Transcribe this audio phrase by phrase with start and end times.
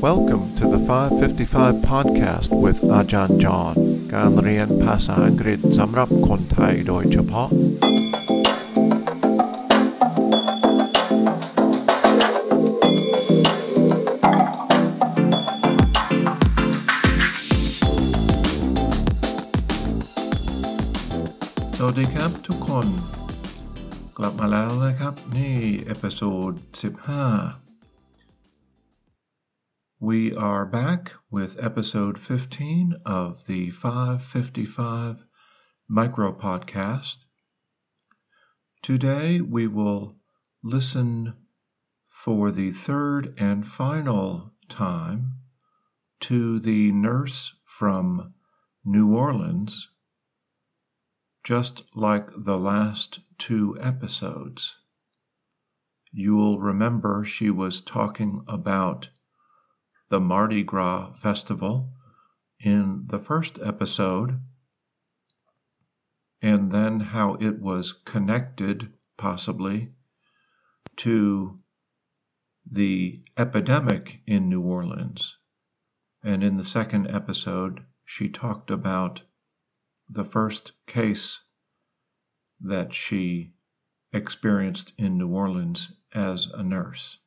[0.00, 3.74] Welcome to the 555 podcast with Ajahn John
[4.14, 7.48] การเรียนภาษาอังกฤษสำหรับคนไทยโดยเฉพาะ
[21.76, 22.86] สวัสดีครับทุกคน
[24.18, 25.56] กลับมาแล้วนะครับ นี่
[25.86, 26.20] เอพิโซ
[26.50, 27.67] ด15
[30.00, 35.24] We are back with episode 15 of the 555
[35.88, 37.16] micro podcast.
[38.80, 40.20] Today we will
[40.62, 41.34] listen
[42.08, 45.40] for the third and final time
[46.20, 48.34] to the nurse from
[48.84, 49.90] New Orleans
[51.42, 54.76] just like the last two episodes.
[56.12, 59.08] You'll remember she was talking about
[60.08, 61.92] the Mardi Gras festival
[62.60, 64.40] in the first episode,
[66.40, 69.92] and then how it was connected, possibly,
[70.96, 71.58] to
[72.70, 75.36] the epidemic in New Orleans.
[76.22, 79.22] And in the second episode, she talked about
[80.08, 81.40] the first case
[82.60, 83.52] that she
[84.12, 87.18] experienced in New Orleans as a nurse.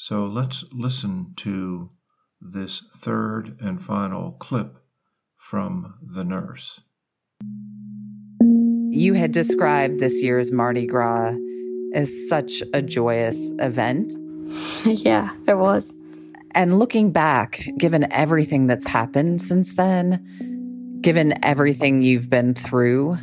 [0.00, 1.90] So let's listen to
[2.40, 4.76] this third and final clip
[5.36, 6.80] from the nurse.
[8.90, 11.34] You had described this year's Mardi Gras
[11.94, 14.12] as such a joyous event.
[14.84, 15.92] yeah, it was.
[16.54, 23.18] And looking back, given everything that's happened since then, given everything you've been through,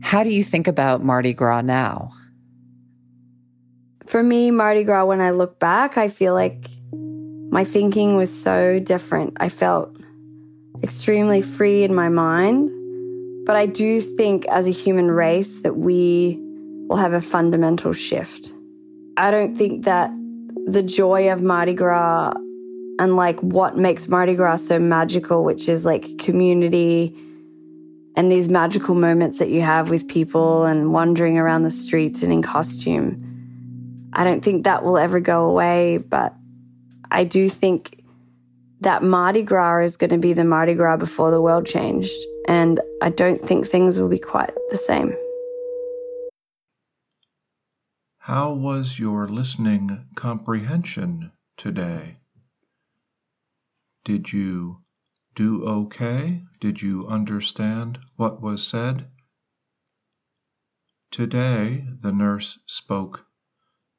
[0.00, 2.10] how do you think about Mardi Gras now?
[4.06, 6.68] For me, Mardi Gras, when I look back, I feel like
[7.50, 9.34] my thinking was so different.
[9.38, 9.96] I felt
[10.82, 12.70] extremely free in my mind.
[13.46, 16.38] But I do think as a human race that we
[16.88, 18.52] will have a fundamental shift.
[19.16, 20.10] I don't think that
[20.66, 22.32] the joy of Mardi Gras
[22.98, 27.16] and like what makes Mardi Gras so magical, which is like community
[28.16, 32.32] and these magical moments that you have with people and wandering around the streets and
[32.32, 33.33] in costume.
[34.14, 36.34] I don't think that will ever go away, but
[37.10, 38.02] I do think
[38.80, 42.18] that Mardi Gras is going to be the Mardi Gras before the world changed.
[42.46, 45.16] And I don't think things will be quite the same.
[48.18, 52.18] How was your listening comprehension today?
[54.04, 54.78] Did you
[55.34, 56.42] do okay?
[56.60, 59.08] Did you understand what was said?
[61.10, 63.24] Today, the nurse spoke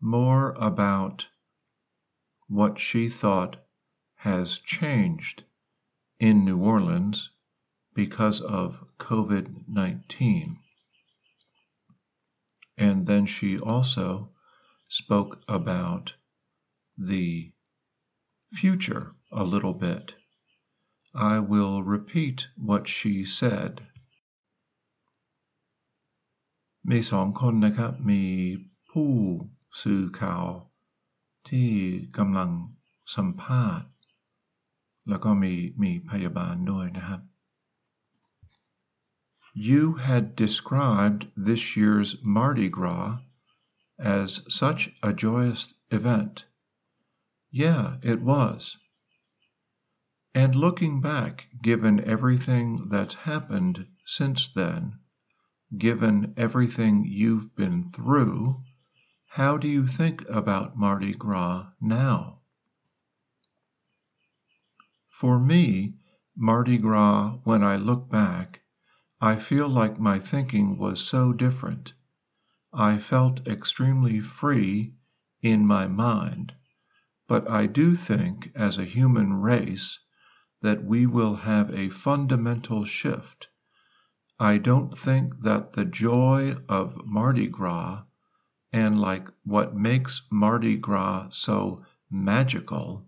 [0.00, 1.28] more about
[2.46, 3.56] what she thought
[4.16, 5.44] has changed
[6.18, 7.30] in New Orleans
[7.94, 10.58] because of COVID 19.
[12.76, 14.30] And then she also
[14.88, 16.14] spoke about
[16.98, 17.52] the
[18.52, 20.14] future a little bit.
[21.14, 23.86] I will repeat what she said
[26.90, 28.24] มีสองคนนะครับ มี
[28.90, 29.12] ผู้
[29.82, 30.46] สื่อข่าว
[31.48, 31.70] ที่
[32.18, 32.50] กำลัง
[33.14, 33.90] สัมภาษณ์
[35.08, 37.20] แล้วก็มีมีพยาบาลด้วยนะครับ
[39.70, 43.20] You had described this year's Mardi Gras
[44.00, 46.46] as such a joyous event.
[47.52, 48.76] Yeah, it was.
[50.34, 54.98] And looking back, given everything that's happened since then,
[55.78, 58.64] given everything you've been through,
[59.33, 62.39] how do you think about Mardi Gras now?
[65.07, 65.93] For me,
[66.35, 68.61] Mardi Gras, when I look back,
[69.21, 71.93] I feel like my thinking was so different.
[72.73, 74.95] I felt extremely free
[75.43, 76.53] in my mind.
[77.27, 79.99] But I do think, as a human race,
[80.61, 83.49] that we will have a fundamental shift.
[84.39, 88.05] I don't think that the joy of Mardi Gras
[88.71, 93.07] and like what makes Mardi Gras so magical,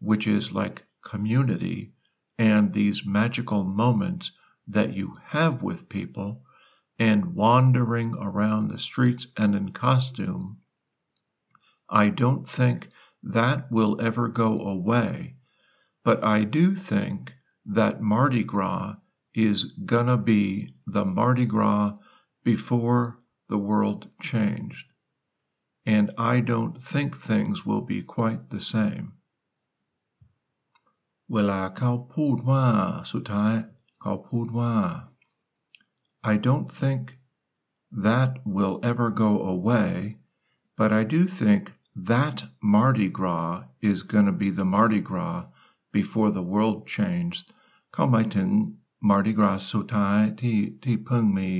[0.00, 1.92] which is like community
[2.38, 4.32] and these magical moments
[4.66, 6.44] that you have with people
[6.98, 10.58] and wandering around the streets and in costume,
[11.88, 12.88] I don't think
[13.22, 15.36] that will ever go away.
[16.04, 17.34] But I do think
[17.64, 18.96] that Mardi Gras
[19.34, 21.96] is gonna be the Mardi Gras
[22.44, 24.85] before the world changed.
[25.85, 29.05] And I don't think things will be quite the same.
[31.31, 32.65] เวลาเขาพูดว่า
[33.11, 33.53] สุดท้าย
[34.01, 34.75] เขาพูดว่า
[36.31, 37.03] I don't think
[38.07, 39.89] that will ever go away
[40.79, 41.63] but I do think
[42.11, 42.37] that
[42.75, 43.51] Mardi Gras
[43.91, 45.45] is going to be the Mardi Gras
[45.97, 47.45] before the world changed
[47.93, 48.49] เข้าหมายถึง
[49.09, 51.51] Mardi Gras สุดท้ายที่ที่เพิ่งมี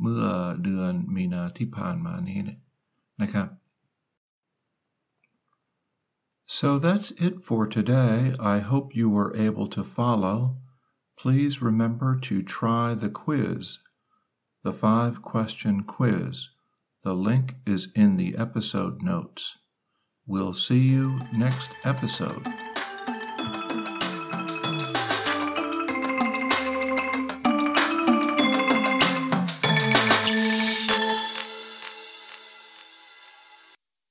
[0.00, 0.24] เมื่อ
[0.62, 2.40] เดือนมีนาที่ผ่านมานี้
[3.22, 3.48] นะครับ
[6.58, 8.34] So that's it for today.
[8.40, 10.38] I hope you were able to follow.
[11.16, 13.78] Please remember to try the quiz,
[14.64, 16.48] the five question quiz.
[17.04, 19.58] The link is in the episode notes.
[20.26, 22.46] We'll see you next episode.